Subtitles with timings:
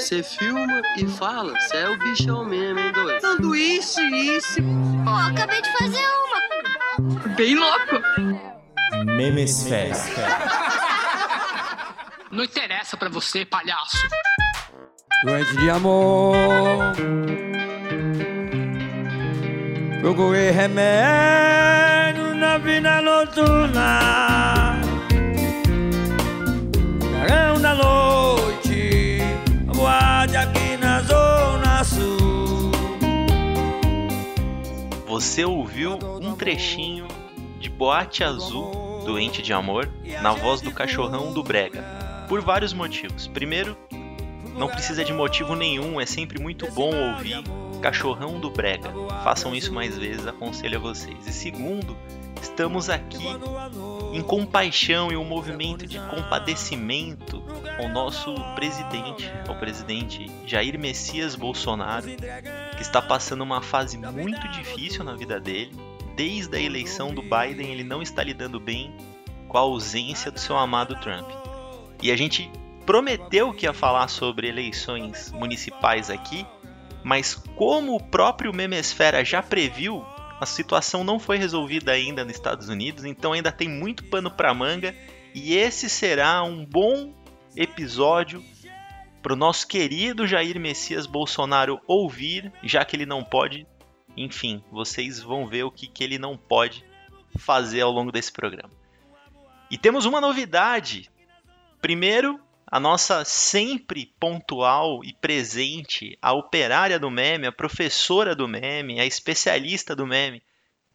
[0.00, 3.20] Você filma e fala, você é o bichão mesmo, hein, doido?
[3.20, 4.62] Sanduíche, isso.
[5.04, 7.28] Pô, acabei de fazer uma.
[7.36, 8.00] Bem louco.
[9.04, 9.94] Memesfera.
[12.32, 14.08] Não interessa pra você, palhaço.
[15.22, 16.94] Doente de amor.
[20.00, 24.80] Procurei remédio na vida noturna.
[27.12, 28.19] Carão da noite,
[35.20, 37.06] Você ouviu um trechinho
[37.58, 39.86] de Boate Azul, Doente de Amor,
[40.22, 41.84] na voz do cachorrão do Brega.
[42.26, 43.26] Por vários motivos.
[43.26, 43.76] Primeiro,
[44.56, 47.44] não precisa de motivo nenhum, é sempre muito bom ouvir
[47.82, 48.90] Cachorrão do Brega.
[49.22, 51.26] Façam isso mais vezes, aconselho a vocês.
[51.26, 51.94] E segundo,
[52.40, 53.26] estamos aqui
[54.12, 57.42] em compaixão e um movimento de compadecimento
[57.78, 62.06] ao nosso presidente, ao presidente Jair Messias Bolsonaro,
[62.76, 65.72] que está passando uma fase muito difícil na vida dele.
[66.16, 68.94] Desde a eleição do Biden, ele não está lidando bem
[69.48, 71.28] com a ausência do seu amado Trump.
[72.02, 72.50] E a gente
[72.84, 76.46] prometeu que ia falar sobre eleições municipais aqui,
[77.02, 80.04] mas como o próprio Memesfera já previu,
[80.40, 84.54] a situação não foi resolvida ainda nos Estados Unidos, então ainda tem muito pano para
[84.54, 84.96] manga
[85.34, 87.14] e esse será um bom
[87.54, 88.42] episódio
[89.22, 93.66] para o nosso querido Jair Messias Bolsonaro ouvir, já que ele não pode.
[94.16, 96.84] Enfim, vocês vão ver o que, que ele não pode
[97.38, 98.72] fazer ao longo desse programa.
[99.70, 101.10] E temos uma novidade.
[101.82, 109.00] Primeiro, a nossa sempre pontual e presente, a operária do meme, a professora do meme,
[109.00, 110.42] a especialista do meme,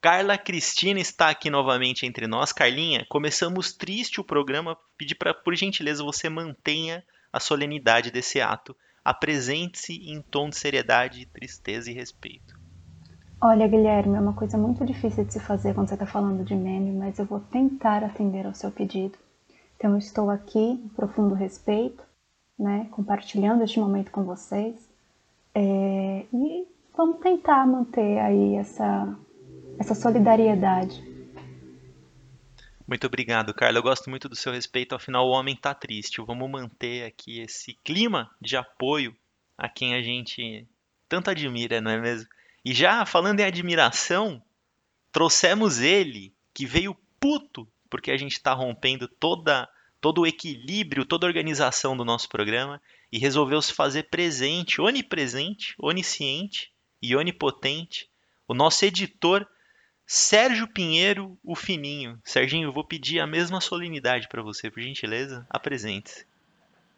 [0.05, 2.53] Carla Cristina está aqui novamente entre nós.
[2.53, 4.77] Carlinha, começamos triste o programa.
[4.95, 7.03] Pedir para, por gentileza, você mantenha
[7.33, 8.75] a solenidade desse ato.
[9.03, 12.55] Apresente-se em tom de seriedade, tristeza e respeito.
[13.41, 16.53] Olha, Guilherme, é uma coisa muito difícil de se fazer quando você está falando de
[16.53, 19.17] meme, mas eu vou tentar atender ao seu pedido.
[19.75, 22.03] Então, estou aqui, em profundo respeito,
[22.57, 24.89] né, compartilhando este momento com vocês.
[25.53, 29.17] É, e vamos tentar manter aí essa,
[29.77, 31.03] essa solidariedade.
[32.87, 33.79] Muito obrigado, Carla.
[33.79, 34.93] Eu gosto muito do seu respeito.
[34.93, 36.21] Afinal, o homem está triste.
[36.21, 39.15] Vamos manter aqui esse clima de apoio
[39.57, 40.67] a quem a gente
[41.09, 42.29] tanto admira, não é mesmo?
[42.63, 44.41] E já falando em admiração,
[45.11, 49.67] trouxemos ele, que veio puto porque a gente está rompendo toda,
[50.01, 52.81] todo o equilíbrio, toda a organização do nosso programa
[53.11, 58.09] e resolveu se fazer presente, onipresente, onisciente e onipotente,
[58.47, 59.47] o nosso editor
[60.07, 62.19] Sérgio Pinheiro, o Fininho.
[62.23, 66.25] Serginho, eu vou pedir a mesma solenidade para você, por gentileza, apresente-se.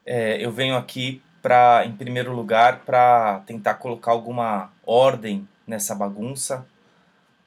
[0.05, 6.67] É, eu venho aqui para, em primeiro lugar, para tentar colocar alguma ordem nessa bagunça,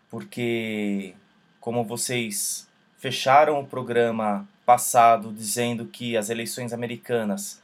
[0.08, 1.14] porque
[1.60, 2.69] como vocês
[3.00, 7.60] fecharam o programa passado dizendo que as eleições americanas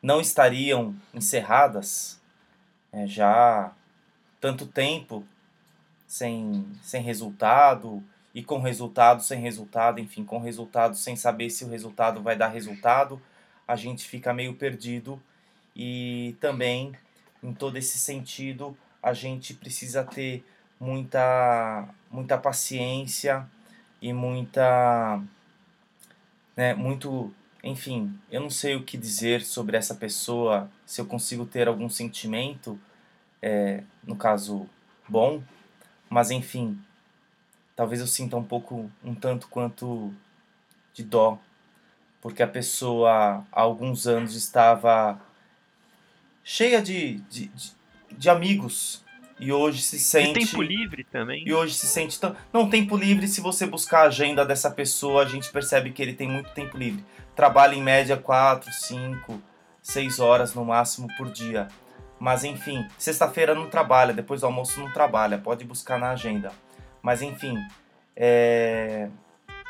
[0.00, 2.20] não estariam encerradas,
[2.92, 3.72] é, já
[4.38, 5.24] tanto tempo
[6.06, 11.70] sem, sem resultado e com resultado sem resultado, enfim, com resultado sem saber se o
[11.70, 13.20] resultado vai dar resultado,
[13.66, 15.20] a gente fica meio perdido
[15.74, 16.92] e também
[17.42, 20.44] em todo esse sentido a gente precisa ter
[20.78, 23.48] muita muita paciência
[24.04, 25.18] e muita
[26.54, 31.46] né, muito enfim eu não sei o que dizer sobre essa pessoa se eu consigo
[31.46, 32.78] ter algum sentimento
[33.40, 34.68] é, no caso
[35.08, 35.42] bom
[36.10, 36.78] mas enfim
[37.74, 40.12] talvez eu sinta um pouco um tanto quanto
[40.92, 41.38] de dó
[42.20, 45.18] porque a pessoa há alguns anos estava
[46.42, 47.72] cheia de, de, de,
[48.12, 49.02] de amigos
[49.38, 50.40] e hoje se sente.
[50.40, 51.44] E tempo livre também.
[51.46, 52.36] E hoje se sente tão.
[52.52, 56.14] Não, tempo livre, se você buscar a agenda dessa pessoa, a gente percebe que ele
[56.14, 57.04] tem muito tempo livre.
[57.34, 59.42] Trabalha em média 4, 5,
[59.82, 61.68] 6 horas no máximo por dia.
[62.18, 66.52] Mas enfim, sexta-feira não trabalha, depois do almoço não trabalha, pode buscar na agenda.
[67.02, 67.58] Mas enfim,
[68.16, 69.10] é...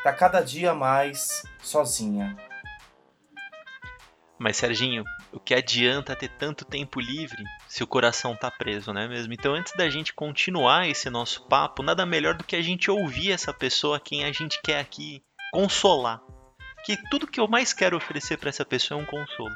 [0.04, 2.36] tá cada dia mais sozinha.
[4.38, 7.42] Mas Serginho, o que adianta ter tanto tempo livre
[7.74, 9.32] se o coração tá preso, não é mesmo?
[9.32, 13.32] Então, antes da gente continuar esse nosso papo, nada melhor do que a gente ouvir
[13.32, 16.22] essa pessoa quem a gente quer aqui consolar.
[16.84, 19.52] Que tudo que eu mais quero oferecer para essa pessoa é um consolo.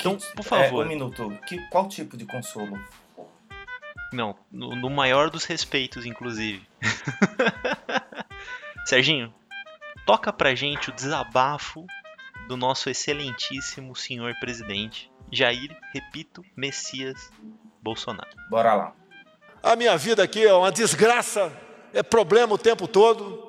[0.00, 0.82] Então, por favor.
[0.82, 1.38] É, um minuto.
[1.46, 2.76] Que, qual tipo de consolo?
[4.12, 6.66] Não, no, no maior dos respeitos, inclusive.
[8.84, 9.32] Serginho,
[10.04, 11.86] toca pra gente o desabafo
[12.48, 17.30] do nosso excelentíssimo senhor presidente Jair, repito, Messias
[17.82, 18.28] Bolsonaro.
[18.50, 18.92] Bora lá.
[19.62, 21.52] A minha vida aqui é uma desgraça,
[21.92, 23.44] é problema o tempo todo.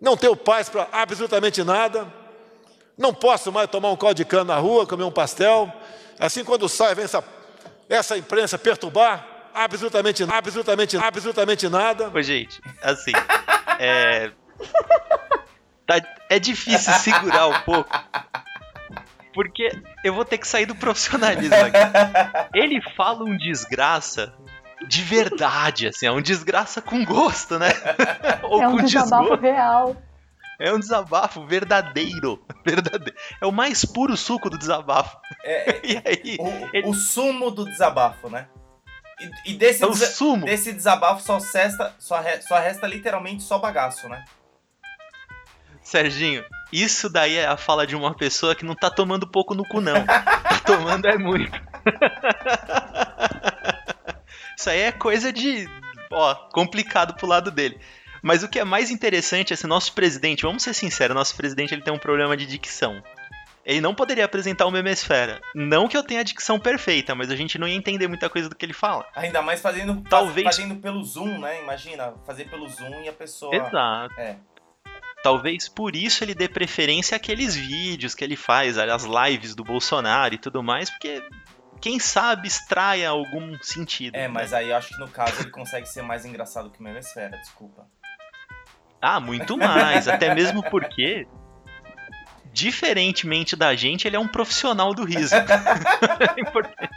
[0.00, 2.12] Não tenho paz para absolutamente nada.
[2.96, 5.72] Não posso mais tomar um caldo de cana na rua, comer um pastel.
[6.18, 7.24] Assim, quando sai, vem essa,
[7.88, 9.26] essa imprensa perturbar.
[9.54, 12.10] Absolutamente, absolutamente, absolutamente nada.
[12.14, 13.12] Ô, gente, assim,
[13.78, 14.30] é.
[15.86, 17.90] tá- é difícil segurar um pouco.
[19.32, 19.70] Porque
[20.04, 21.78] eu vou ter que sair do profissionalismo aqui.
[22.54, 24.34] Ele fala um desgraça
[24.88, 27.68] de verdade, assim, é um desgraça com gosto, né?
[28.42, 29.42] Ou é um com desabafo desgosto.
[29.42, 29.96] real.
[30.58, 32.42] É um desabafo verdadeiro.
[32.64, 33.16] verdadeiro.
[33.40, 35.16] É o mais puro suco do desabafo.
[35.44, 38.46] É, E aí, o, ele- o sumo do desabafo, né?
[39.46, 40.46] E, e desse, é o desa- sumo.
[40.46, 44.24] desse desabafo só resta, só, re- só resta literalmente só bagaço, né?
[45.90, 49.64] Serginho, isso daí é a fala de uma pessoa que não tá tomando pouco no
[49.64, 50.06] cu, não.
[50.06, 51.50] tá tomando é muito.
[54.56, 55.68] isso aí é coisa de.
[56.12, 57.80] Ó, complicado pro lado dele.
[58.22, 61.74] Mas o que é mais interessante é esse nosso presidente, vamos ser sinceros, nosso presidente
[61.74, 63.02] ele tem um problema de dicção.
[63.66, 65.40] Ele não poderia apresentar o Memesfera.
[65.56, 68.48] Não que eu tenha a dicção perfeita, mas a gente não ia entender muita coisa
[68.48, 69.04] do que ele fala.
[69.14, 71.60] Ainda mais fazendo, Talvez- fazendo pelo Zoom, né?
[71.60, 73.54] Imagina, fazer pelo Zoom e a pessoa.
[73.54, 74.14] Exato.
[74.18, 74.36] É.
[75.22, 80.34] Talvez por isso ele dê preferência àqueles vídeos que ele faz, às lives do Bolsonaro
[80.34, 81.22] e tudo mais, porque
[81.80, 84.14] quem sabe extraia algum sentido.
[84.14, 84.28] É, né?
[84.28, 87.36] mas aí eu acho que no caso ele consegue ser mais engraçado que o Memesfera,
[87.38, 87.86] desculpa.
[89.00, 90.08] Ah, muito mais.
[90.08, 91.26] até mesmo porque,
[92.52, 95.34] diferentemente da gente, ele é um profissional do riso.
[96.36, 96.90] É importante.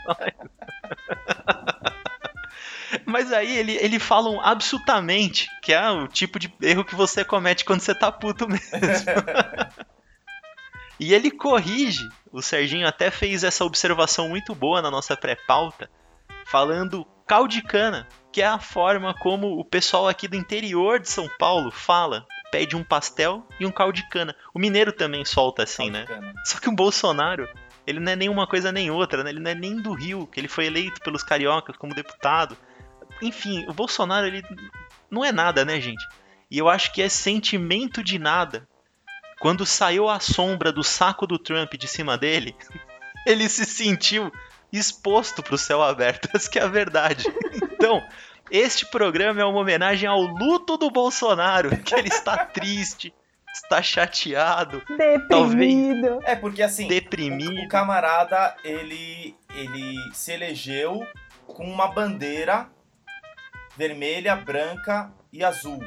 [3.04, 7.24] Mas aí ele, ele fala um absolutamente, que é o tipo de erro que você
[7.24, 8.70] comete quando você tá puto mesmo.
[10.98, 15.90] e ele corrige, o Serginho até fez essa observação muito boa na nossa pré-pauta,
[16.46, 21.08] falando caldo de cana, que é a forma como o pessoal aqui do interior de
[21.08, 22.26] São Paulo fala.
[22.50, 24.34] Pede um pastel e um caldo de cana.
[24.54, 26.02] O mineiro também solta assim, né?
[26.02, 26.34] Bacana.
[26.44, 27.48] Só que o Bolsonaro,
[27.86, 29.30] ele não é nem uma coisa nem outra, né?
[29.30, 32.56] Ele não é nem do Rio, que ele foi eleito pelos cariocas como deputado.
[33.22, 34.42] Enfim, o Bolsonaro, ele
[35.10, 36.04] não é nada, né, gente?
[36.50, 38.68] E eu acho que é sentimento de nada.
[39.40, 42.56] Quando saiu a sombra do saco do Trump de cima dele,
[43.26, 44.32] ele se sentiu
[44.72, 46.28] exposto para o céu aberto.
[46.34, 47.24] Essa que é a verdade.
[47.72, 48.02] Então,
[48.50, 53.14] este programa é uma homenagem ao luto do Bolsonaro, que ele está triste,
[53.52, 56.20] está chateado, Deprimido.
[56.24, 57.60] É, porque assim, o, deprimido.
[57.62, 61.06] o camarada, ele, ele se elegeu
[61.46, 62.68] com uma bandeira
[63.76, 65.82] vermelha, branca e azul,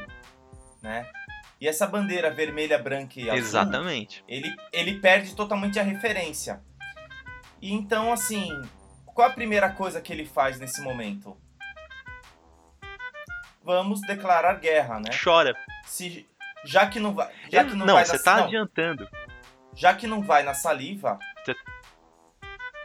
[0.81, 1.09] né?
[1.59, 4.23] E essa bandeira vermelha, branca e azul, Exatamente.
[4.27, 6.61] ele, ele perde totalmente a referência.
[7.61, 8.49] E então, assim,
[9.05, 11.35] qual a primeira coisa que ele faz nesse momento?
[13.63, 15.09] Vamos declarar guerra, né?
[15.23, 15.55] Chora.
[15.85, 16.27] Se,
[16.63, 19.09] já que não vai, já que não, não, vai você na, tá não, adiantando.
[19.75, 21.17] já que não vai na saliva,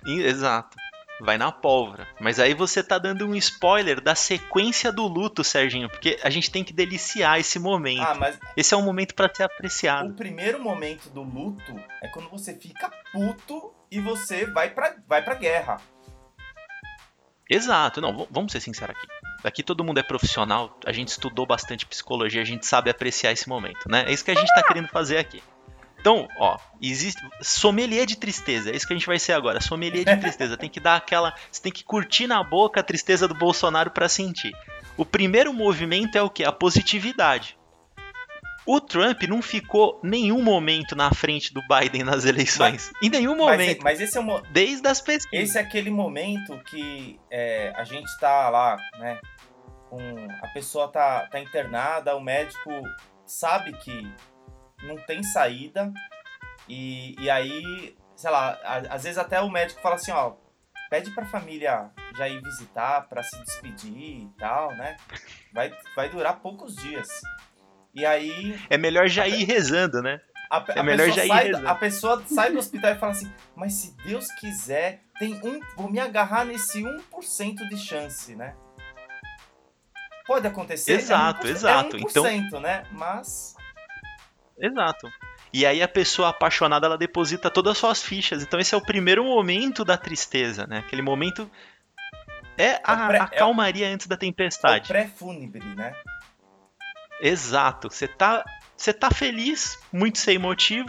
[0.07, 0.77] Exato.
[1.21, 2.09] Vai na pólvora.
[2.21, 6.51] Mas aí você tá dando um spoiler da sequência do luto, Serginho, porque a gente
[6.51, 8.03] tem que deliciar esse momento.
[8.03, 10.11] ah, mas Esse é um momento pra ser apreciado.
[10.11, 15.23] o primeiro momento do luto é quando você fica puto e você vai pra, vai
[15.23, 15.77] pra guerra.
[17.49, 18.01] Exato.
[18.01, 19.07] Não, vamos ser sinceros aqui.
[19.45, 23.49] Aqui todo mundo é profissional, a gente estudou bastante psicologia, a gente sabe apreciar esse
[23.49, 24.05] momento, né?
[24.07, 25.43] É isso que a gente tá querendo fazer aqui.
[26.03, 30.05] Então, ó, existe sommelier de tristeza, é isso que a gente vai ser agora, sommelier
[30.05, 30.57] de tristeza.
[30.57, 34.09] Tem que dar aquela, você tem que curtir na boca a tristeza do Bolsonaro pra
[34.09, 34.53] sentir.
[34.97, 36.45] O primeiro movimento é o que?
[36.45, 37.57] A positividade.
[38.67, 42.91] O Trump não ficou nenhum momento na frente do Biden nas eleições.
[43.01, 43.83] em nenhum Mas, momento.
[43.85, 45.49] mas esse é o Desde as pesquisas.
[45.51, 49.21] esse é aquele momento que é, a gente tá lá, né?
[49.89, 50.01] Com,
[50.43, 52.71] a pessoa tá, tá internada, o médico
[53.25, 54.11] sabe que
[54.87, 55.93] não tem saída.
[56.69, 58.59] E, e aí, sei lá,
[58.91, 60.35] às vezes até o médico fala assim, ó,
[60.89, 64.97] pede pra família já ir visitar pra se despedir e tal, né?
[65.53, 67.09] Vai, vai durar poucos dias.
[67.95, 70.21] E aí É melhor já ir rezando, né?
[70.51, 71.69] a, É a melhor já ir sai, rezando.
[71.69, 75.61] a pessoa sai do hospital e fala assim, mas se Deus quiser, tem um.
[75.77, 78.55] Vou me agarrar nesse 1% de chance, né?
[80.27, 80.93] Pode acontecer.
[80.93, 81.97] Exato, é 1%, exato.
[81.97, 82.85] É 1%, né?
[82.93, 83.52] Mas.
[84.59, 85.11] Exato.
[85.53, 88.43] E aí a pessoa apaixonada, ela deposita todas as suas fichas.
[88.43, 90.79] Então esse é o primeiro momento da tristeza, né?
[90.79, 91.51] Aquele momento
[92.57, 94.89] é a, pré- a é o- calmaria antes da É o tempestade.
[94.89, 95.95] pré-fúnebre, né?
[97.21, 97.91] Exato.
[97.91, 98.45] Você tá,
[98.77, 100.89] você tá feliz, muito sem motivo,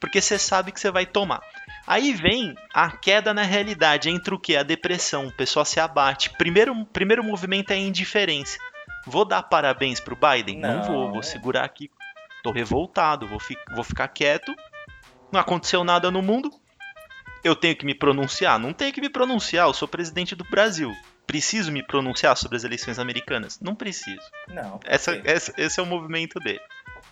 [0.00, 1.40] porque você sabe que você vai tomar.
[1.86, 4.56] Aí vem a queda na realidade, entre o que?
[4.56, 6.30] A depressão, o pessoal se abate.
[6.30, 8.58] Primeiro, primeiro movimento é a indiferença.
[9.06, 10.58] Vou dar parabéns pro Biden?
[10.58, 10.82] Não, Não.
[10.84, 11.90] vou, vou segurar aqui.
[12.44, 14.54] Tô revoltado, vou, fi- vou ficar quieto.
[15.32, 16.50] Não aconteceu nada no mundo.
[17.42, 18.58] Eu tenho que me pronunciar?
[18.58, 20.94] Não tenho que me pronunciar, eu sou presidente do Brasil.
[21.26, 23.58] Preciso me pronunciar sobre as eleições americanas?
[23.60, 24.20] Não preciso.
[24.48, 24.78] Não.
[24.84, 26.60] Essa, essa- esse é o movimento dele.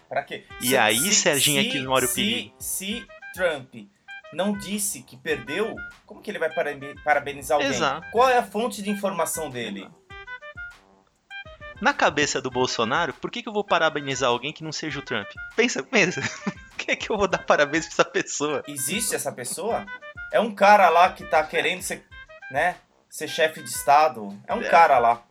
[0.09, 0.45] Pra quê?
[0.61, 2.55] E aí, Serginho, é que ignora o se, perigo.
[2.59, 3.75] Se Trump
[4.35, 5.75] não disse que perdeu,
[6.05, 7.71] como que ele vai parabe- parabenizar alguém?
[7.71, 8.07] Exato.
[8.11, 9.89] Qual é a fonte de informação dele?
[11.83, 15.03] Na cabeça do Bolsonaro, por que, que eu vou parabenizar alguém que não seja o
[15.03, 15.27] Trump?
[15.57, 16.21] Pensa, pensa.
[16.73, 18.63] Por que, é que eu vou dar parabéns pra essa pessoa?
[18.67, 19.85] Existe essa pessoa?
[20.33, 22.05] É um cara lá que tá querendo ser,
[22.51, 22.75] né,
[23.09, 24.37] ser chefe de estado.
[24.49, 24.69] É um É.
[24.69, 25.23] cara lá.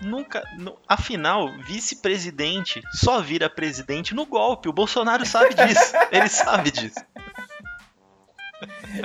[0.00, 0.42] Nunca.
[0.56, 4.68] nu- afinal, vice-presidente só vira presidente no golpe.
[4.68, 5.92] O Bolsonaro sabe disso.
[6.12, 7.00] Ele sabe disso.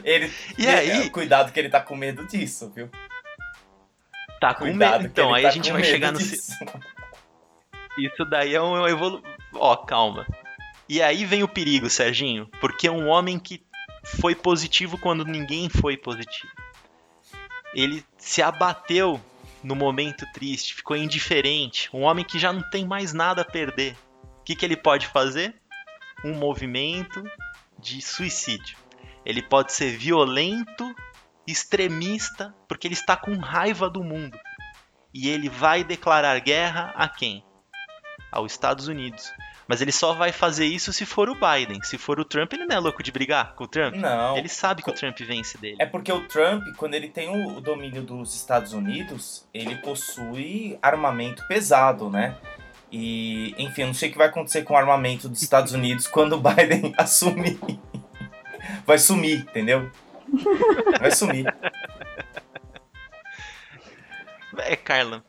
[0.03, 2.89] Ele, E aí, cuidado que ele tá com medo disso, viu?
[4.47, 5.11] Tá com Cuidado medo.
[5.11, 6.19] Então, aí tá a gente vai chegar no.
[6.19, 6.53] disso.
[7.97, 9.23] Isso daí é um evolu...
[9.53, 10.27] Ó, calma.
[10.87, 12.47] E aí vem o perigo, Serginho.
[12.59, 13.65] Porque é um homem que
[14.03, 16.51] foi positivo quando ninguém foi positivo.
[17.73, 19.19] Ele se abateu
[19.63, 21.89] no momento triste, ficou indiferente.
[21.93, 23.95] Um homem que já não tem mais nada a perder.
[24.39, 25.55] O que, que ele pode fazer?
[26.23, 27.23] Um movimento
[27.79, 28.77] de suicídio.
[29.25, 30.95] Ele pode ser violento,
[31.47, 34.37] extremista, porque ele está com raiva do mundo.
[35.13, 37.43] E ele vai declarar guerra a quem?
[38.31, 39.31] Aos Estados Unidos.
[39.67, 41.81] Mas ele só vai fazer isso se for o Biden.
[41.81, 43.95] Se for o Trump, ele não é louco de brigar com o Trump.
[43.95, 44.37] Não.
[44.37, 45.77] Ele sabe que o Trump vence dele.
[45.79, 51.47] É porque o Trump, quando ele tem o, domínio dos Estados Unidos, ele possui armamento
[51.47, 52.35] pesado, né?
[52.91, 56.05] E, enfim, eu não sei o que vai acontecer com o armamento dos Estados Unidos
[56.07, 57.57] quando o Biden assumir.
[58.85, 59.89] Vai sumir, entendeu?
[60.99, 61.45] Vai sumir.
[64.57, 65.23] É, Carla,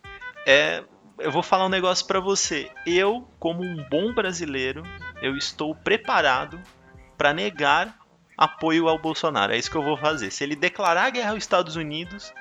[0.46, 0.84] é,
[1.18, 2.70] eu vou falar um negócio pra você.
[2.86, 4.82] Eu, como um bom brasileiro,
[5.20, 6.60] eu estou preparado
[7.16, 7.98] pra negar
[8.36, 9.52] apoio ao Bolsonaro.
[9.52, 10.30] É isso que eu vou fazer.
[10.30, 12.32] Se ele declarar guerra aos Estados Unidos,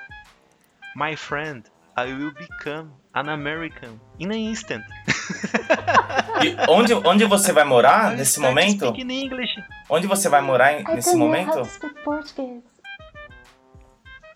[0.94, 1.64] my friend,
[1.98, 4.84] I will become an American in an instant.
[6.42, 8.88] E onde, onde você vai morar I nesse momento?
[8.88, 9.54] speaking English.
[9.88, 11.66] Onde você vai morar em- nesse momento?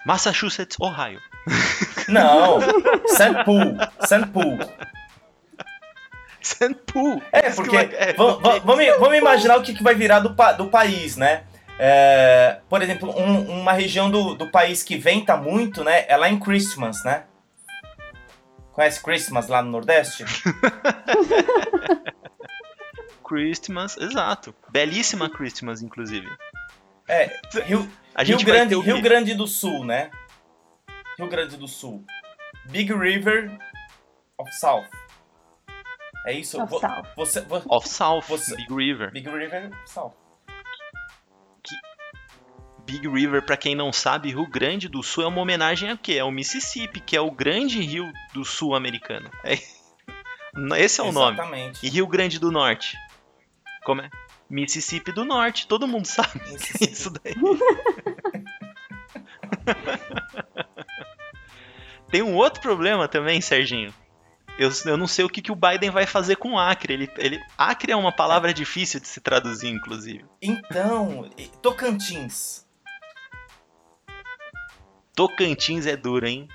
[0.07, 1.21] Massachusetts, Ohio.
[2.09, 2.59] Não,
[3.07, 3.45] St.
[3.45, 4.27] Paul, St.
[4.33, 4.59] Paul.
[6.43, 6.75] St.
[6.93, 7.23] Paul.
[7.33, 11.17] É, porque é, va- vamos, vamos imaginar o que, que vai virar do, do país,
[11.17, 11.43] né?
[11.79, 16.05] É, por exemplo, um- uma região do, do país que venta muito, né?
[16.09, 17.25] É lá em Christmas, né?
[18.81, 20.25] Conhece Christmas lá no Nordeste?
[23.23, 24.55] Christmas, exato.
[24.71, 26.27] Belíssima Christmas, inclusive.
[27.07, 27.27] É,
[27.67, 29.03] Rio, A Rio Grande, Rio?
[29.03, 30.11] Grande do Sul, né?
[31.19, 32.03] Rio Grande do Sul.
[32.71, 33.55] Big River
[34.39, 34.89] of South.
[36.27, 36.59] É isso?
[36.63, 37.07] Of Vo- South.
[37.17, 39.11] Você, vo- Of South, Você- Big River.
[39.13, 40.15] Big River South.
[42.91, 46.15] Big River, pra quem não sabe, Rio Grande do Sul é uma homenagem a quê?
[46.15, 49.31] É o Mississippi, que é o grande rio do sul americano.
[49.45, 49.59] É-
[50.79, 51.35] Esse é o nome.
[51.37, 51.87] Exatamente.
[51.87, 52.97] E Rio Grande do Norte?
[53.85, 54.11] Como é?
[54.49, 56.41] Mississippi do Norte, todo mundo sabe
[56.81, 57.35] isso daí.
[62.11, 63.95] Tem um outro problema também, Serginho.
[64.59, 66.93] Eu, eu não sei o que, que o Biden vai fazer com Acre.
[66.93, 70.25] Ele, ele, Acre é uma palavra difícil de se traduzir, inclusive.
[70.43, 71.31] Então,
[71.63, 72.69] Tocantins.
[75.29, 76.49] Tocantins é duro, hein?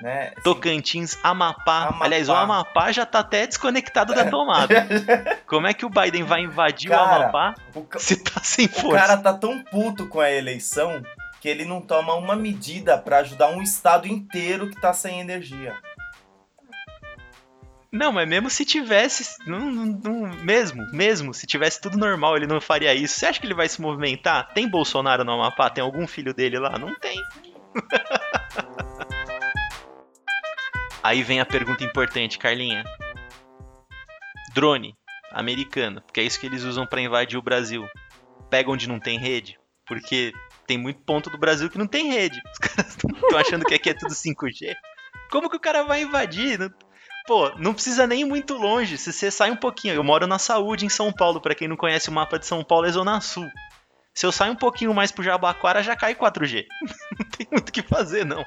[0.00, 0.32] Né?
[0.42, 1.84] Tocantins, Amapá.
[1.88, 2.04] Amapá.
[2.06, 4.86] Aliás, o Amapá já tá até desconectado da tomada.
[5.46, 8.66] Como é que o Biden vai invadir o Cara, Amapá O, ca- se tá sem
[8.66, 8.98] o força?
[8.98, 11.02] cara tá tão puto com a eleição
[11.40, 15.74] que ele não toma uma medida pra ajudar um estado inteiro que tá sem energia.
[17.94, 19.24] Não, mas mesmo se tivesse.
[19.46, 23.14] Não, não- mesmo, mesmo, se tivesse tudo normal, ele não faria isso.
[23.18, 24.52] Você acha que ele vai se movimentar?
[24.52, 25.70] Tem Bolsonaro no Amapá?
[25.70, 26.76] Tem algum filho dele lá?
[26.76, 27.16] Não tem.
[31.04, 32.82] Aí vem a pergunta importante, Carlinha.
[34.54, 34.96] Drone
[35.32, 37.86] americano, porque é isso que eles usam pra invadir o Brasil.
[38.50, 40.32] Pega onde não tem rede, porque
[40.66, 42.40] tem muito ponto do Brasil que não tem rede.
[42.52, 44.74] Os caras estão achando que aqui é tudo 5G.
[45.30, 46.58] Como que o cara vai invadir?
[47.28, 48.96] Não- Pô, não precisa nem ir muito longe.
[48.98, 49.94] Se você sai um pouquinho.
[49.94, 51.40] Eu moro na saúde em São Paulo.
[51.40, 53.48] Pra quem não conhece o mapa de São Paulo, é Zona Sul.
[54.14, 56.66] Se eu sair um pouquinho mais pro Jabaquara, já cai 4G.
[57.18, 58.44] não tem muito o que fazer, não.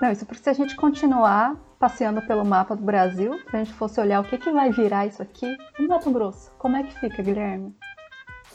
[0.00, 3.72] Não, isso porque se a gente continuar passeando pelo mapa do Brasil, se a gente
[3.74, 6.98] fosse olhar o que, que vai virar isso aqui, no Mato Grosso, como é que
[7.00, 7.74] fica, Guilherme?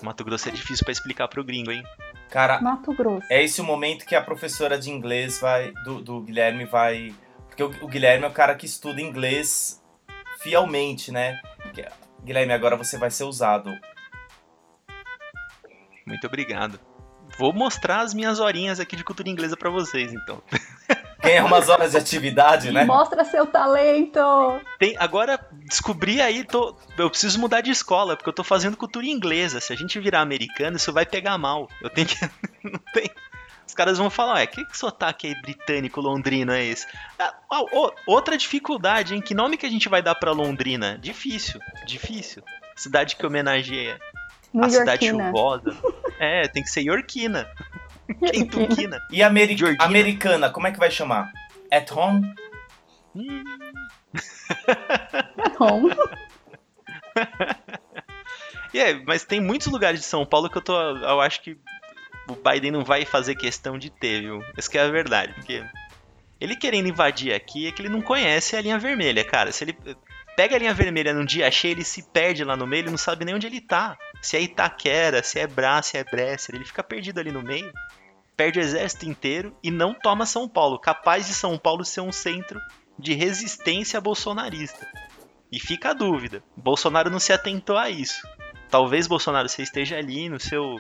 [0.01, 1.83] Mato Grosso é difícil pra explicar pro gringo, hein?
[2.29, 3.27] Cara, Mato Grosso.
[3.29, 5.71] é esse o momento que a professora de inglês vai.
[5.85, 7.13] Do, do Guilherme vai.
[7.53, 9.79] Porque o, o Guilherme é o cara que estuda inglês
[10.39, 11.39] fielmente, né?
[12.23, 13.71] Guilherme, agora você vai ser usado.
[16.05, 16.79] Muito obrigado.
[17.37, 20.41] Vou mostrar as minhas horinhas aqui de cultura inglesa pra vocês, então.
[21.21, 22.83] Ganha umas horas de atividade, né?
[22.83, 24.19] Mostra seu talento!
[24.77, 29.05] Tem, agora, descobri aí, tô, eu preciso mudar de escola, porque eu tô fazendo cultura
[29.05, 29.61] inglesa.
[29.61, 31.69] Se a gente virar americano, isso vai pegar mal.
[31.81, 32.17] Eu tenho que.
[32.63, 33.09] Não tem.
[33.73, 36.85] Os caras vão falar, ué, que, que sotaque aí britânico, londrino é esse?
[37.17, 39.19] Ah, ó, ó, outra dificuldade, hein?
[39.19, 40.95] Que nome que a gente vai dar pra Londrina?
[40.99, 42.43] Difícil, difícil.
[42.75, 43.99] Cidade que homenageia
[44.53, 45.75] New a cidade chuvosa.
[46.19, 47.49] É, tem que ser Yorkina.
[48.31, 48.99] Kentuckina.
[49.09, 49.83] E Ameri Georgina.
[49.83, 51.31] americana, como é que vai chamar?
[51.71, 52.31] At home?
[53.15, 53.43] Hum,
[55.59, 55.95] Home.
[58.73, 60.75] E é, mas tem muitos lugares de São Paulo que eu tô.
[60.75, 61.55] Eu acho que
[62.27, 64.41] o Biden não vai fazer questão de ter, viu?
[64.57, 65.63] Essa que é a verdade, porque
[66.39, 69.51] ele querendo invadir aqui é que ele não conhece a linha vermelha, cara.
[69.51, 69.77] Se ele
[70.35, 72.97] pega a linha vermelha num dia cheio, ele se perde lá no meio, ele não
[72.97, 73.97] sabe nem onde ele tá.
[74.21, 77.71] Se é Itaquera, se é Brá, se é Bresser, ele fica perdido ali no meio,
[78.35, 82.11] perde o exército inteiro e não toma São Paulo, capaz de São Paulo ser um
[82.11, 82.59] centro
[82.97, 84.87] de resistência bolsonarista.
[85.51, 88.27] E fica a dúvida, Bolsonaro não se atentou a isso.
[88.69, 90.79] Talvez Bolsonaro você esteja ali no seu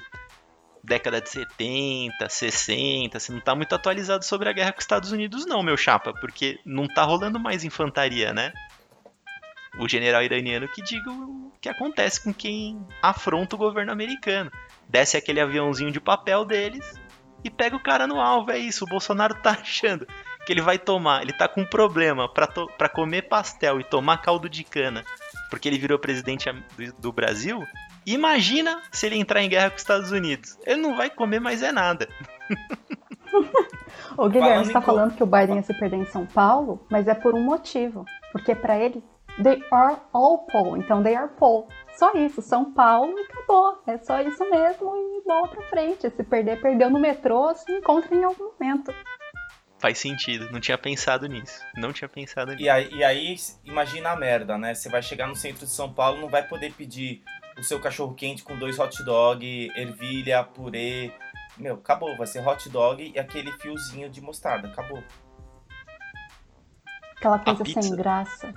[0.83, 5.11] década de 70, 60, você não tá muito atualizado sobre a guerra com os Estados
[5.11, 8.51] Unidos não, meu chapa, porque não tá rolando mais infantaria, né?
[9.79, 14.51] O general iraniano que diga o que acontece com quem afronta o governo americano.
[14.87, 16.93] Desce aquele aviãozinho de papel deles
[17.43, 18.83] e pega o cara no alvo, é isso.
[18.83, 20.05] O Bolsonaro tá achando
[20.45, 24.49] que ele vai tomar, ele tá com um problema pra comer pastel e tomar caldo
[24.49, 25.05] de cana,
[25.49, 27.65] porque ele virou presidente do, do Brasil.
[28.05, 30.57] Imagina se ele entrar em guerra com os Estados Unidos.
[30.65, 32.07] Ele não vai comer mais é nada.
[34.17, 37.07] Ô Guilherme, tá co- falando que o Biden ia se perder em São Paulo, mas
[37.07, 38.05] é por um motivo.
[38.31, 39.03] Porque pra ele,
[39.41, 40.77] they are all Paul.
[40.77, 41.67] Então, they are Paul.
[41.95, 43.81] Só isso, São Paulo e acabou.
[43.87, 46.09] É só isso mesmo e bola pra frente.
[46.09, 48.93] Se perder, perdeu no metrô, se encontra em algum momento.
[49.79, 51.59] Faz sentido, não tinha pensado nisso.
[51.75, 52.63] Não tinha pensado nisso.
[52.63, 54.73] E aí, e aí, imagina a merda, né?
[54.73, 57.21] Você vai chegar no centro de São Paulo, não vai poder pedir
[57.57, 61.11] o seu cachorro quente com dois hot dog, ervilha, purê.
[61.57, 62.15] Meu, acabou.
[62.17, 64.67] Vai ser hot dog e aquele fiozinho de mostarda.
[64.67, 65.03] Acabou.
[67.17, 68.53] Aquela coisa sem graça.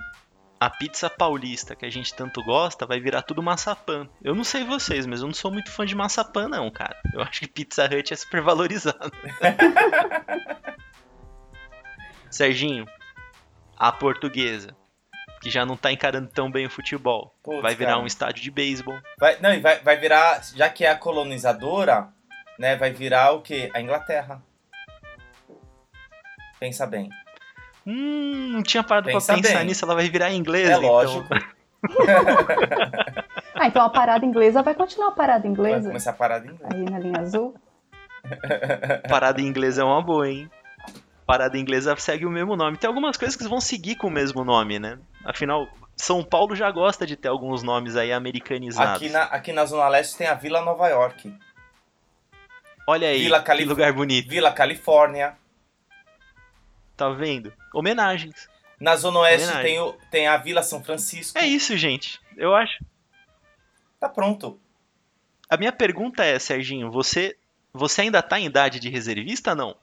[0.59, 4.09] A pizza paulista que a gente tanto gosta vai virar tudo maçapã.
[4.23, 6.99] Eu não sei vocês, mas eu não sou muito fã de maçapã, não, cara.
[7.13, 9.11] Eu acho que Pizza Hut é super valorizado.
[12.31, 12.85] Serginho,
[13.77, 14.75] a portuguesa,
[15.41, 18.03] que já não tá encarando tão bem o futebol, Putz, vai virar cara.
[18.03, 18.97] um estádio de beisebol.
[19.19, 22.09] Vai, não, e vai, vai virar, já que é a colonizadora,
[22.57, 22.75] né?
[22.75, 23.69] Vai virar o quê?
[23.73, 24.41] A Inglaterra.
[26.59, 27.09] Pensa bem.
[27.85, 29.67] Hum, não tinha parado Pensa pra pensar bem.
[29.67, 30.89] nisso, ela vai virar inglesa, É então.
[30.89, 31.27] lógico.
[33.59, 35.87] Ah, então a parada inglesa vai continuar a parada Vai inglesa.
[35.87, 36.73] começar a parar de inglês.
[36.73, 37.55] Aí na linha azul.
[39.09, 40.49] Parada inglesa é uma boa, hein?
[41.25, 42.77] Parada inglesa segue o mesmo nome.
[42.77, 44.99] Tem algumas coisas que vão seguir com o mesmo nome, né?
[45.27, 48.95] Afinal, São Paulo já gosta de ter alguns nomes aí americanizados.
[48.95, 51.33] Aqui na, aqui na Zona Leste tem a Vila Nova York,
[52.89, 54.29] Olha aí, Vila que lugar bonito.
[54.29, 55.37] Vila Califórnia.
[56.95, 57.51] Tá vendo?
[57.73, 58.47] Homenagens.
[58.79, 61.37] Na Zona Oeste tem, o, tem a Vila São Francisco.
[61.37, 62.21] É isso, gente.
[62.37, 62.81] Eu acho.
[63.99, 64.57] Tá pronto.
[65.49, 67.35] A minha pergunta é, Serginho, você
[67.73, 69.75] você ainda tá em idade de reservista não?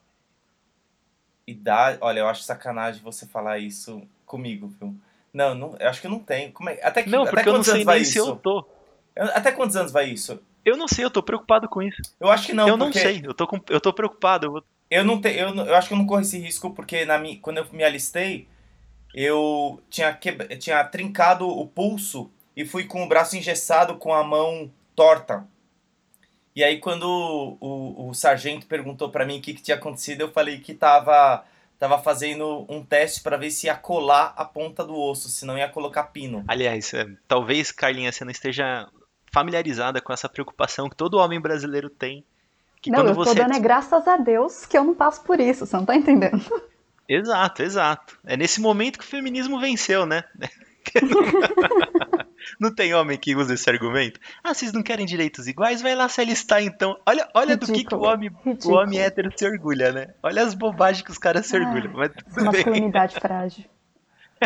[1.47, 1.99] Idade.
[2.01, 4.99] Olha, eu acho sacanagem você falar isso comigo, viu?
[5.35, 6.51] Não, não eu acho que não tem.
[6.53, 8.29] Como é, até que, Não, até porque eu não sei anos vai nem se isso?
[8.31, 8.65] eu tô.
[9.17, 10.41] Até quantos anos vai isso?
[10.65, 12.01] Eu não sei, eu tô preocupado com isso.
[12.19, 12.67] Eu acho que não.
[12.69, 14.47] eu não sei, eu tô, com- eu tô preocupado.
[14.47, 17.05] Eu vou- Eu não te, eu, eu acho que eu não corro esse risco porque
[17.05, 18.47] na mi, quando eu me alistei,
[19.13, 20.19] eu tinha,
[20.49, 25.47] eu tinha trincado o pulso e fui com o braço engessado com a mão torta.
[26.57, 30.21] E aí quando o, o, o sargento perguntou pra mim o que, que tinha acontecido,
[30.23, 31.45] eu falei que tava,
[31.89, 35.59] tava fazendo um teste pra ver se ia colar a ponta do osso, se não
[35.59, 36.43] ia colocar pino.
[36.49, 38.89] Aliás, é, talvez Carlinha você não esteja
[39.31, 42.25] familiarizada com essa preocupação que todo homem brasileiro tem.
[42.81, 45.23] Que não, quando eu tô você dando é graças a Deus que eu não passo
[45.25, 46.43] por isso, você não tá entendendo?
[47.07, 48.19] Exato, exato.
[48.25, 50.25] É nesse momento que o feminismo venceu, né?
[52.61, 54.21] não tem homem que usa esse argumento.
[54.43, 55.83] Ah, vocês não querem direitos iguais?
[55.83, 56.99] Vai lá se alistar então.
[57.07, 58.31] Olha, olha do que, que o Ridículo, homem,
[58.65, 60.15] o homem hétero se orgulha, né?
[60.23, 61.93] Olha as bobagens que os caras se Ah, orgulham.
[61.95, 62.45] Mas tudo bem.
[62.45, 63.65] masculinidade frágil.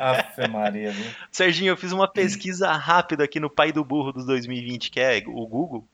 [0.00, 1.06] Afe Maria, viu?
[1.30, 5.22] Serginho, eu fiz uma pesquisa rápida aqui no pai do burro dos 2020, que é
[5.26, 5.86] o Google,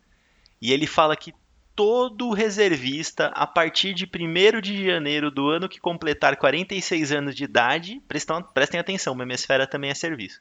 [0.61, 1.35] e ele fala que
[1.75, 7.45] todo reservista, a partir de 1 de janeiro do ano que completar 46 anos de
[7.45, 10.41] idade, prestam, prestem atenção, Memesfera também é serviço,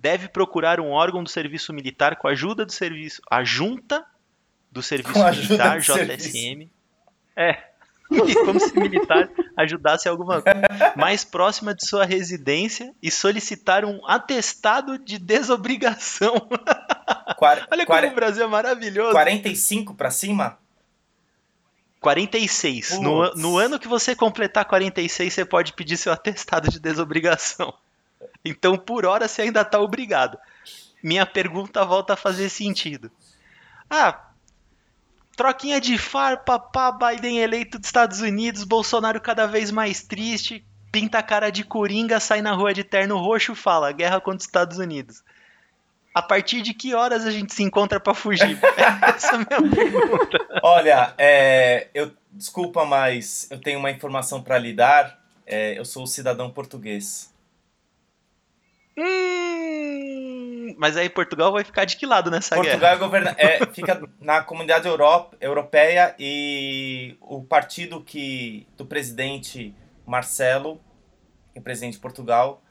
[0.00, 4.04] deve procurar um órgão do serviço militar com a ajuda do serviço, a junta
[4.72, 6.70] do serviço militar, do JSM.
[7.36, 7.58] É.
[8.10, 10.60] E como se o militar ajudasse alguma coisa
[10.96, 16.34] mais próxima de sua residência e solicitar um atestado de desobrigação.
[17.36, 19.12] Quar- Olha como o Brasil é maravilhoso.
[19.12, 20.58] 45 pra cima?
[22.00, 22.98] 46.
[23.00, 27.72] No, no ano que você completar 46, você pode pedir seu atestado de desobrigação.
[28.44, 30.38] Então, por hora, você ainda está obrigado.
[31.02, 33.10] Minha pergunta volta a fazer sentido.
[33.88, 34.30] Ah,
[35.36, 41.18] troquinha de farpa, pá, Biden eleito dos Estados Unidos, Bolsonaro cada vez mais triste, pinta
[41.18, 44.78] a cara de coringa, sai na rua de terno roxo, fala guerra contra os Estados
[44.78, 45.22] Unidos.
[46.12, 48.58] A partir de que horas a gente se encontra para fugir?
[49.16, 50.38] Essa é a minha pergunta.
[50.62, 55.18] Olha, é, eu desculpa, mas eu tenho uma informação pra lhe dar.
[55.46, 57.29] É, eu sou cidadão português.
[58.96, 62.94] Hum, mas aí Portugal vai ficar de que lado nessa Portugal guerra?
[62.94, 69.74] é governa é, fica na comunidade Euro- europeia e o partido que do presidente
[70.06, 70.80] Marcelo,
[71.52, 72.62] que é presidente de Portugal,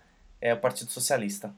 [0.41, 1.53] é o Partido Socialista.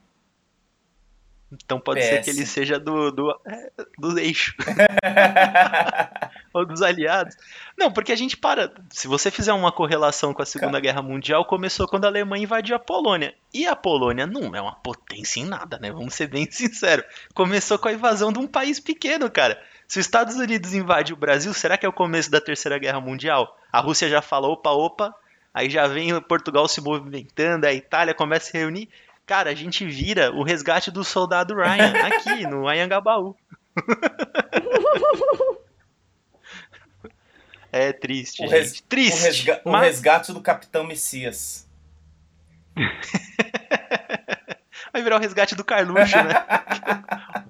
[1.52, 2.06] Então pode PS.
[2.06, 4.54] ser que ele seja do, do, é, do eixo.
[6.52, 7.36] Ou dos aliados.
[7.76, 8.72] Não, porque a gente para.
[8.90, 12.76] Se você fizer uma correlação com a Segunda Guerra Mundial, começou quando a Alemanha invadiu
[12.76, 13.34] a Polônia.
[13.52, 15.90] E a Polônia não é uma potência em nada, né?
[15.90, 17.04] Vamos ser bem sinceros.
[17.34, 19.60] Começou com a invasão de um país pequeno, cara.
[19.88, 23.00] Se os Estados Unidos invade o Brasil, será que é o começo da Terceira Guerra
[23.00, 23.58] Mundial?
[23.70, 25.14] A Rússia já fala, opa, opa.
[25.52, 28.88] Aí já vem Portugal se movimentando, a Itália começa a se reunir.
[29.26, 33.36] Cara, a gente vira o resgate do soldado Ryan aqui no Anhangabaú.
[37.72, 38.58] É triste, O, gente.
[38.58, 39.20] res- triste.
[39.20, 41.66] o resga- o mas resgate do Capitão Messias.
[44.92, 46.34] vai virar o resgate do Carluxo, né?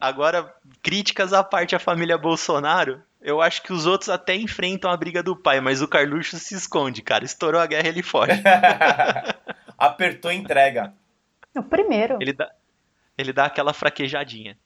[0.00, 4.96] Agora, críticas à parte à família Bolsonaro, eu acho que os outros até enfrentam a
[4.96, 7.24] briga do pai, mas o Carluxo se esconde, cara.
[7.24, 8.40] Estourou a guerra, ele foge.
[9.76, 10.94] Apertou entrega.
[11.56, 12.18] O primeiro.
[12.20, 12.48] Ele dá,
[13.16, 14.56] ele dá aquela fraquejadinha.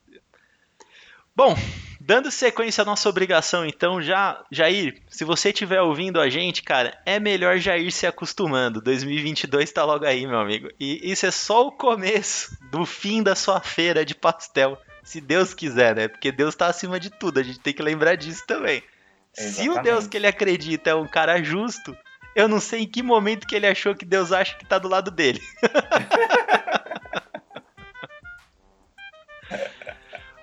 [1.34, 1.56] Bom,
[2.04, 6.98] dando sequência à nossa obrigação, então, já, Jair, se você estiver ouvindo a gente, cara,
[7.06, 8.80] é melhor já ir se acostumando.
[8.82, 10.68] 2022 tá logo aí, meu amigo.
[10.80, 14.76] E isso é só o começo do fim da sua feira de pastel.
[15.04, 16.08] Se Deus quiser, né?
[16.08, 18.82] Porque Deus tá acima de tudo, a gente tem que lembrar disso também.
[19.32, 19.84] Se o Exatamente.
[19.84, 21.96] Deus que ele acredita é um cara justo,
[22.34, 24.88] eu não sei em que momento que ele achou que Deus acha que tá do
[24.88, 25.40] lado dele.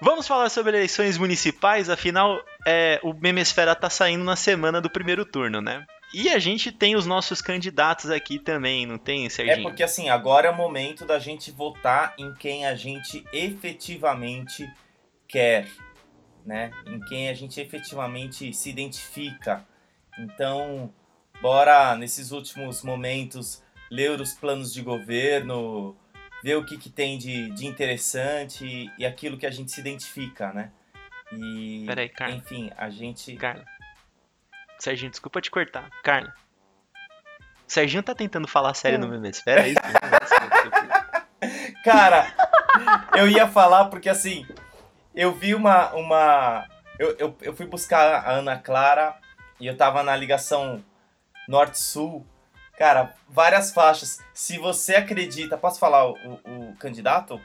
[0.02, 5.26] Vamos falar sobre eleições municipais, afinal, é, o Memesfera tá saindo na semana do primeiro
[5.26, 5.86] turno, né?
[6.14, 9.62] E a gente tem os nossos candidatos aqui também, não tem, É Serginho?
[9.62, 14.68] porque assim, agora é o momento da gente votar em quem a gente efetivamente
[15.28, 15.68] quer,
[16.46, 16.72] né?
[16.88, 19.66] Em quem a gente efetivamente se identifica.
[20.18, 20.92] Então,
[21.42, 25.96] bora nesses últimos momentos ler os planos de governo,
[26.44, 29.80] ver o que, que tem de, de interessante e, e aquilo que a gente se
[29.80, 30.72] identifica, né?
[31.32, 32.36] E, Peraí, Carla.
[32.36, 33.36] enfim, a gente.
[33.36, 33.66] Carla.
[34.80, 35.90] Serginho, desculpa te cortar.
[36.04, 36.34] Carla.
[37.68, 39.80] Serginho tá tentando falar sério no Memesfera, é isso?
[41.84, 42.34] Cara,
[43.16, 44.48] eu ia falar porque assim,
[45.14, 45.94] eu vi uma.
[45.94, 49.16] uma eu, eu, eu fui buscar a Ana Clara
[49.60, 50.84] e eu tava na ligação
[51.48, 52.26] Norte-Sul.
[52.80, 54.20] Cara, várias faixas.
[54.34, 55.58] Se você acredita.
[55.58, 57.38] Posso falar o, o, o candidato?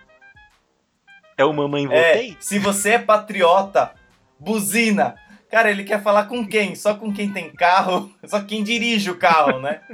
[1.37, 2.37] É o Mamãe É, Voltei?
[2.39, 3.93] se você é patriota,
[4.39, 5.17] buzina.
[5.51, 6.77] Cara, ele quer falar com quem?
[6.77, 8.15] Só com quem tem carro?
[8.25, 9.81] Só quem dirige o carro, né?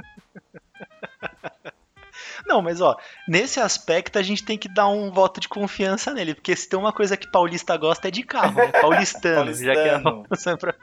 [2.45, 6.35] Não, mas ó, nesse aspecto a gente tem que dar um voto de confiança nele,
[6.35, 8.67] porque se tem uma coisa que paulista gosta é de carro, né?
[8.81, 10.57] Paulistano, já que é a Paulistano.
[10.67, 10.73] é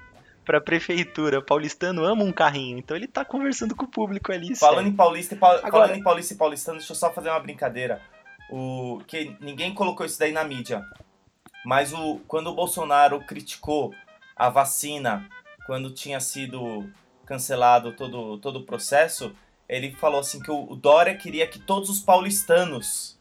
[0.48, 1.42] pra, prefeitura.
[1.42, 4.56] Paulistano ama um carrinho, então ele tá conversando com o público ali.
[4.56, 4.90] Falando sério.
[4.92, 7.38] em paulista e pau- Agora- falando em paulista e paulistano, deixa eu só fazer uma
[7.38, 8.00] brincadeira.
[8.50, 10.82] O que ninguém colocou isso daí na mídia.
[11.66, 13.92] Mas o quando o Bolsonaro criticou
[14.34, 15.28] a vacina,
[15.66, 16.90] quando tinha sido
[17.26, 19.34] cancelado todo todo o processo,
[19.68, 23.18] ele falou assim que o Dória queria que todos os paulistanos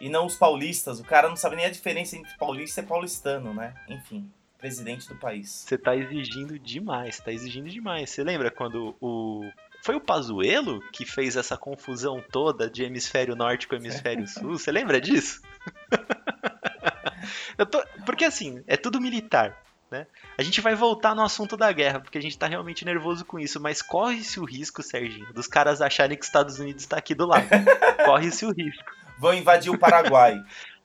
[0.00, 3.52] e não os paulistas, o cara não sabe nem a diferença entre paulista e paulistano,
[3.52, 3.74] né?
[3.88, 5.48] Enfim, presidente do país.
[5.66, 8.10] Você tá exigindo demais, tá exigindo demais.
[8.10, 9.48] Você lembra quando o
[9.84, 14.58] Foi o Pazuello que fez essa confusão toda de hemisfério norte com hemisfério sul?
[14.58, 15.40] Você lembra disso?
[17.56, 19.56] Eu tô- Porque assim, é tudo militar.
[19.90, 20.06] Né?
[20.36, 23.38] A gente vai voltar no assunto da guerra, porque a gente tá realmente nervoso com
[23.38, 27.14] isso, mas corre-se o risco, Serginho, dos caras acharem que os Estados Unidos está aqui
[27.14, 27.48] do lado.
[28.04, 28.84] corre-se o risco.
[29.18, 30.38] Vão invadir o Paraguai.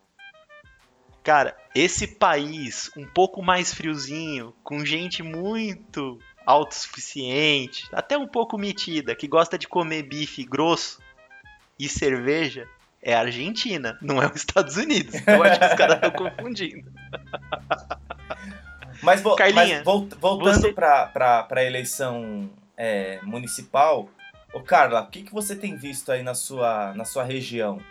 [1.24, 9.16] Cara, esse país um pouco mais friozinho, com gente muito autossuficiente, até um pouco metida,
[9.16, 11.00] que gosta de comer bife grosso
[11.80, 12.68] e cerveja,
[13.02, 15.16] é a Argentina, não é os Estados Unidos.
[15.26, 16.92] Eu acho que os caras estão confundindo.
[19.02, 24.08] Mas, vo- Carlinha, mas vol- voltando você- para a eleição é, municipal,
[24.54, 27.82] ô Carla, o que, que você tem visto aí na sua, na sua região?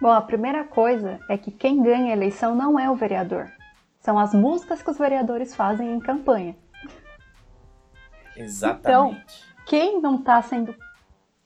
[0.00, 3.50] Bom, a primeira coisa é que quem ganha a eleição não é o vereador.
[4.00, 6.56] São as músicas que os vereadores fazem em campanha.
[8.36, 9.44] Exatamente.
[9.66, 10.74] Quem não está sendo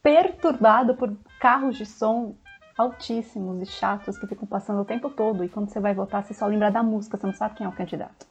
[0.02, 2.36] perturbado por carros de som
[2.76, 6.34] altíssimos e chatos que ficam passando o tempo todo e quando você vai votar você
[6.34, 8.26] só lembra da música, você não sabe quem é o candidato.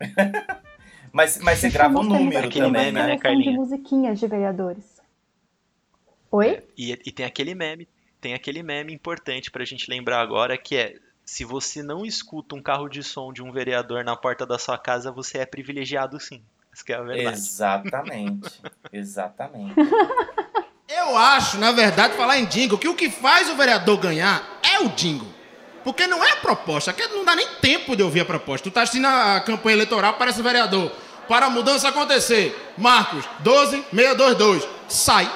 [1.10, 3.18] Mas, mas você grava um Estamos tendo número aquele também, meme, né?
[3.18, 5.00] seleção de musiquinhas de vereadores.
[6.30, 6.62] Oi?
[6.76, 7.88] E, e tem aquele meme,
[8.20, 12.62] tem aquele meme importante pra gente lembrar agora que é se você não escuta um
[12.62, 16.42] carro de som de um vereador na porta da sua casa, você é privilegiado sim.
[16.72, 17.36] Isso que é a verdade.
[17.36, 18.62] Exatamente.
[18.92, 19.74] Exatamente.
[20.88, 24.80] Eu acho, na verdade, falar em jingle, que o que faz o vereador ganhar é
[24.80, 25.28] o jingle.
[25.84, 28.68] Porque não é a proposta, que não dá nem tempo de ouvir a proposta.
[28.68, 30.90] Tu tá assistindo a campanha eleitoral, parece o vereador.
[31.28, 35.30] Para a mudança acontecer, Marcos, 12622, sai.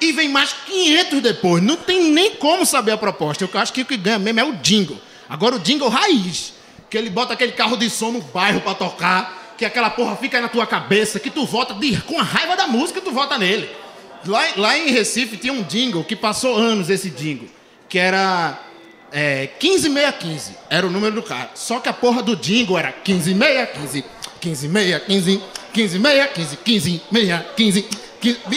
[0.00, 1.62] E vem mais 500 depois.
[1.62, 3.44] Não tem nem como saber a proposta.
[3.44, 4.98] Eu acho que o que ganha mesmo é o jingle.
[5.28, 6.52] Agora o jingle raiz,
[6.90, 10.40] que ele bota aquele carro de som no bairro pra tocar, que aquela porra fica
[10.40, 13.68] na tua cabeça, que tu vota de- com a raiva da música, tu vota nele.
[14.26, 17.48] Lá, lá em Recife tinha um jingle que passou anos esse jingle,
[17.88, 18.60] que era
[19.12, 21.50] é, 15615, era o número do cara.
[21.54, 24.04] Só que a porra do jingle era 15615,
[24.40, 25.40] 15615,
[25.72, 27.88] 15615, 15615, 15.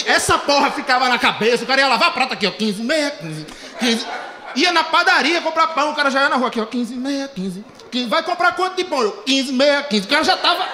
[0.06, 3.46] Essa porra ficava na cabeça, o cara ia lavar a prata aqui, ó, 15615,
[3.80, 4.08] 15.
[4.56, 8.08] Ia na padaria comprar pão, o cara já ia na rua aqui, ó, 15615, 15.
[8.08, 9.02] Vai comprar quanto de pão?
[9.02, 10.06] Eu, 15615.
[10.06, 10.68] O cara já tava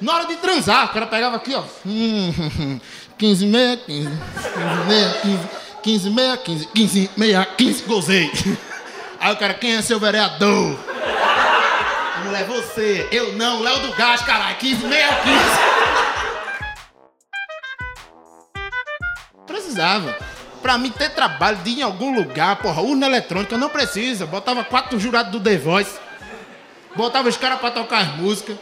[0.00, 1.62] na hora de transar, o cara pegava aqui, ó.
[1.86, 2.80] Hum,
[3.18, 5.48] 15, meia, 15, 15, meia, 15,
[5.82, 8.30] 15, meia, 15, 15, meia, 15, gozei.
[9.20, 10.78] Aí o cara, quem é seu vereador?
[12.24, 13.06] Mulher, você.
[13.12, 15.79] Eu não, Léo do Gás, caralho, 15, meia, 15.
[19.50, 20.16] Precisava.
[20.62, 24.26] Pra mim ter trabalho de ir em algum lugar, porra, urna eletrônica, não precisa.
[24.26, 25.98] Botava quatro jurados do The Voice.
[26.94, 28.56] Botava os caras pra tocar as músicas.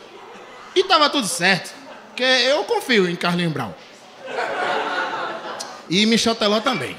[0.75, 1.75] E tava tudo certo.
[2.09, 3.75] Porque eu confio em Carlinhos Brown.
[5.91, 6.97] E Michel Teló também.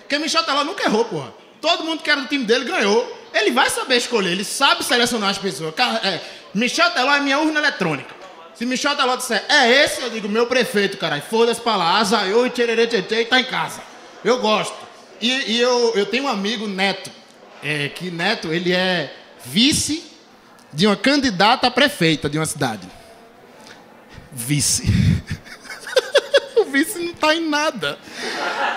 [0.00, 1.32] Porque Michel Teló nunca errou, porra.
[1.60, 3.20] Todo mundo que era do time dele ganhou.
[3.32, 5.74] Ele vai saber escolher, ele sabe selecionar as pessoas.
[6.02, 6.20] É,
[6.52, 8.21] Michel Teló é minha urna eletrônica.
[8.54, 11.22] Se Michel Teló disser, é esse, eu digo, meu prefeito, caralho.
[11.22, 13.80] Foda-se pra lá, azaiô e tchererê tchê e tá em casa.
[14.24, 14.76] Eu gosto.
[15.20, 17.10] E, e eu, eu tenho um amigo, Neto,
[17.62, 20.04] é, que Neto, ele é vice
[20.72, 22.88] de uma candidata a prefeita de uma cidade.
[24.32, 24.84] Vice.
[26.56, 27.98] o vice não tá em nada.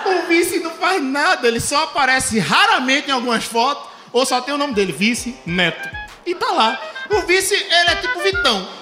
[0.04, 4.54] O vice não faz nada, ele só aparece raramente em algumas fotos, ou só tem
[4.54, 5.88] o nome dele, vice Neto.
[6.24, 6.80] E tá lá.
[7.10, 8.75] O vice, ele é tipo Vitão.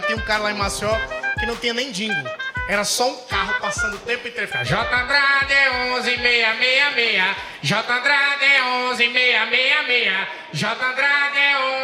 [0.00, 0.94] Caso, tem um cara lá em Maceió
[1.38, 2.28] que não tinha nem dingo.
[2.68, 4.48] Era só um carro passando o tempo inteiro.
[4.64, 5.54] J Andrade
[6.02, 7.36] 11666.
[7.62, 8.44] J Andrade
[8.96, 10.28] 11666.
[10.52, 11.38] J Andrade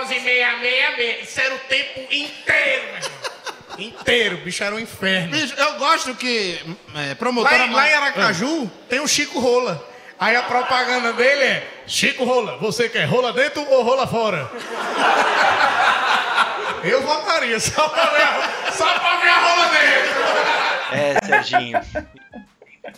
[0.08, 1.28] 11666.
[1.28, 3.26] Isso era o tempo inteiro, meu.
[3.78, 5.32] Inteiro, bicho, era um inferno.
[5.32, 6.58] Bicho, eu gosto que
[7.10, 7.56] é, promotora...
[7.58, 9.86] Lá, em- lá em Aracaju tem o Chico Rola.
[10.18, 14.50] Aí a propaganda dele é Chico Rola, você quer rola dentro ou rola fora?
[16.88, 20.16] Eu votaria só pra ver, a- só pra ver a rola dentro.
[20.92, 21.80] É, Serginho.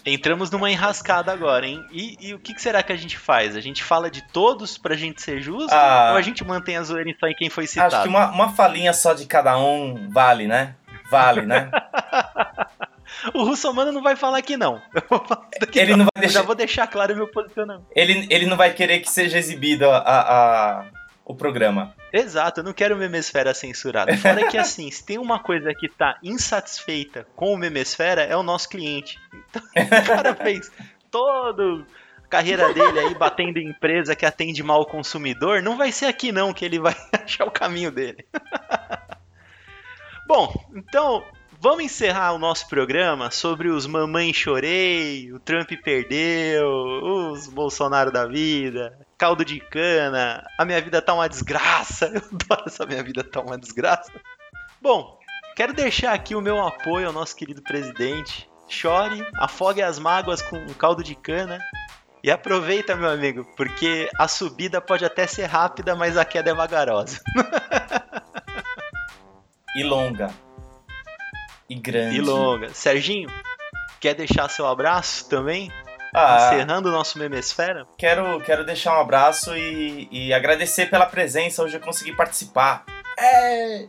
[0.05, 1.83] Entramos numa enrascada agora, hein?
[1.90, 3.57] E, e o que, que será que a gente faz?
[3.57, 5.72] A gente fala de todos pra gente ser justo?
[5.74, 6.11] Ah.
[6.12, 7.94] Ou a gente mantém a zoeira só em quem foi citado?
[7.94, 10.74] Acho que uma, uma falinha só de cada um vale, né?
[11.11, 11.70] Vale, né?
[13.35, 14.81] O Russomano não vai falar que não.
[15.74, 16.40] Ele não vai Eu deixar.
[16.40, 17.87] já vou deixar claro o meu posicionamento.
[17.96, 20.85] Ele, ele não vai querer que seja exibido a, a- a-
[21.29, 21.95] o programa.
[22.11, 24.17] Exato, eu não quero Memesfera censurado.
[24.17, 28.43] Fora que assim, se tem uma coisa que tá insatisfeita com o Memesfera, é o
[28.43, 29.21] nosso cliente.
[29.51, 30.73] Então, o cara fez
[31.11, 31.85] todo
[32.31, 36.31] carreira dele aí batendo em empresa que atende mal o consumidor, não vai ser aqui
[36.31, 38.27] não que ele vai achar o caminho dele.
[40.27, 41.25] Bom, então
[41.61, 46.67] vamos encerrar o nosso programa sobre os mamãe chorei, o Trump perdeu,
[47.33, 52.07] os Bolsonaro da vida, caldo de cana, a minha vida tá uma desgraça.
[52.14, 54.12] Eu adoro essa minha vida tá uma desgraça.
[54.81, 55.18] Bom,
[55.57, 58.48] quero deixar aqui o meu apoio ao nosso querido presidente.
[58.68, 61.59] Chore, afogue as mágoas com um caldo de cana
[62.22, 66.54] e aproveita, meu amigo, porque a subida pode até ser rápida, mas a queda é
[66.54, 67.20] vagarosa.
[69.76, 70.35] E longa.
[71.70, 72.16] E grande.
[72.16, 72.74] E longa.
[72.74, 73.31] Serginho,
[74.00, 75.70] quer deixar seu abraço também?
[76.14, 77.87] Ah, Encerrando o nosso Memesfera?
[77.99, 81.62] quero, quero deixar um abraço e, e agradecer pela presença.
[81.62, 82.85] Hoje eu consegui participar.
[83.18, 83.87] É!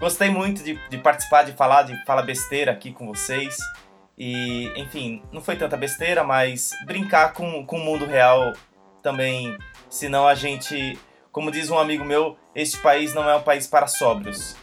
[0.00, 3.56] Gostei muito de, de participar, de falar, de falar besteira aqui com vocês.
[4.18, 8.52] E, enfim, não foi tanta besteira, mas brincar com, com o mundo real
[9.02, 9.56] também.
[9.88, 10.98] Senão a gente,
[11.30, 14.56] como diz um amigo meu, este país não é um país para sóbrios.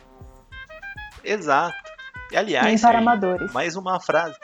[1.24, 1.76] Exato.
[2.32, 3.52] E aliás, Nem para Serginho, amadores.
[3.54, 4.38] mais uma frase.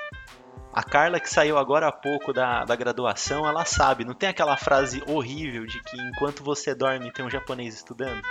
[0.77, 4.55] A Carla que saiu agora há pouco da, da graduação, ela sabe, não tem aquela
[4.55, 8.21] frase horrível de que enquanto você dorme tem um japonês estudando?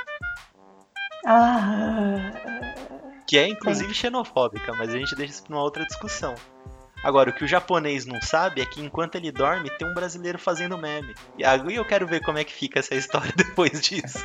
[1.27, 2.31] Ah,
[3.27, 6.37] Que é inclusive xenofóbica, mas a gente deixa isso pra uma outra discussão.
[7.03, 10.39] Agora, o que o japonês não sabe é que enquanto ele dorme, tem um brasileiro
[10.39, 11.17] fazendo meme.
[11.37, 14.25] E aí eu quero ver como é que fica essa história depois disso.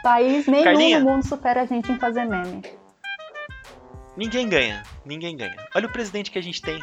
[0.00, 1.00] país nenhum Carlinha?
[1.00, 2.83] no mundo supera a gente em fazer meme.
[4.16, 5.56] Ninguém ganha, ninguém ganha.
[5.74, 6.80] Olha o presidente que a gente tem.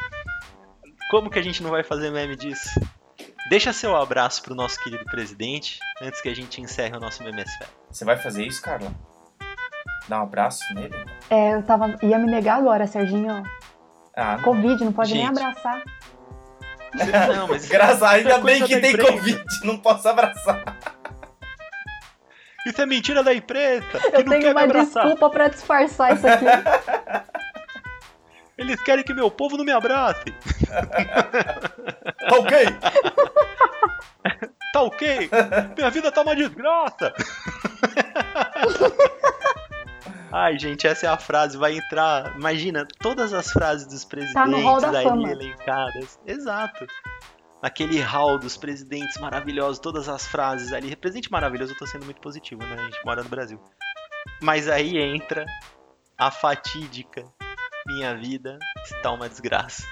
[1.10, 2.70] Como que a gente não vai fazer meme disso?
[3.50, 7.70] Deixa seu abraço pro nosso querido presidente, antes que a gente encerre o nosso memesfera.
[7.89, 8.94] Você vai fazer isso, Carla?
[10.08, 10.94] Dar um abraço nele?
[11.30, 13.44] É, eu tava, ia me negar agora, Serginho.
[14.15, 14.44] Ah, não.
[14.44, 15.39] Covid, não pode nem Gente.
[15.39, 15.84] abraçar.
[17.36, 18.98] Não, mas Graças ainda bem que tem.
[18.98, 20.63] Covid, não posso abraçar.
[22.67, 25.04] isso é mentira da imprensa, Eu não tenho uma abraçar.
[25.04, 26.46] desculpa pra disfarçar isso aqui.
[28.62, 30.24] Eles querem que meu povo não me abrace.
[32.30, 32.65] Tá ok?
[34.71, 35.30] Tá ok?
[35.76, 37.12] Minha vida tá uma desgraça.
[40.32, 41.58] Ai, gente, essa é a frase.
[41.58, 42.36] Vai entrar.
[42.38, 45.32] Imagina, todas as frases dos Tá presidentes fama.
[45.32, 46.19] elencadas.
[46.26, 46.86] Exato.
[47.63, 50.95] Aquele hall dos presidentes maravilhosos, todas as frases ali.
[50.95, 52.76] Presidente maravilhoso, eu tô sendo muito positivo, né?
[52.80, 53.60] A gente mora no Brasil.
[54.41, 55.45] Mas aí entra
[56.17, 57.26] a fatídica
[57.86, 59.84] Minha vida está uma desgraça.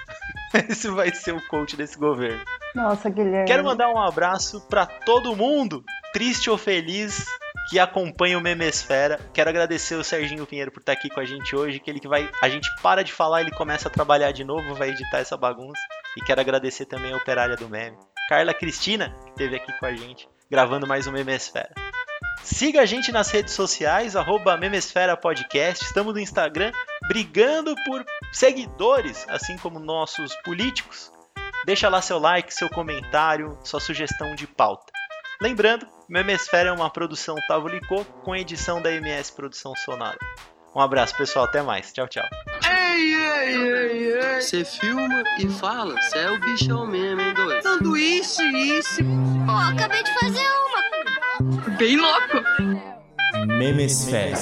[0.68, 2.42] Esse vai ser o coach desse governo.
[2.74, 3.46] Nossa, Guilherme.
[3.46, 7.24] Quero mandar um abraço pra todo mundo, triste ou feliz,
[7.68, 9.18] que acompanha o Memesfera.
[9.32, 12.08] Quero agradecer o Serginho Pinheiro por estar aqui com a gente hoje, que ele que
[12.08, 15.36] vai, a gente para de falar, ele começa a trabalhar de novo, vai editar essa
[15.36, 15.80] bagunça.
[16.16, 17.96] E quero agradecer também a operária do meme,
[18.28, 21.89] Carla Cristina, que esteve aqui com a gente, gravando mais um Memesfera.
[22.42, 25.84] Siga a gente nas redes sociais, arroba Memesfera Podcast.
[25.84, 26.72] Estamos no Instagram
[27.08, 31.12] brigando por seguidores, assim como nossos políticos.
[31.66, 34.92] Deixa lá seu like, seu comentário, sua sugestão de pauta.
[35.40, 40.18] Lembrando, Memesfera é uma produção Tavo Licô com edição da MS Produção Sonora.
[40.74, 41.46] Um abraço, pessoal.
[41.46, 41.92] Até mais.
[41.92, 42.26] Tchau, tchau.
[42.64, 44.40] Ei, ei, ei, ei.
[44.40, 47.62] Você filma e fala, você é o bichão mesmo, hein, doido?
[47.62, 49.02] Sanduíche, isso.
[49.46, 50.69] Pô, acabei de fazer uma.
[51.68, 52.42] Bem louco.
[53.46, 54.36] Memesfera.